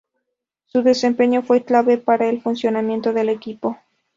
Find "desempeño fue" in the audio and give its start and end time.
0.81-1.63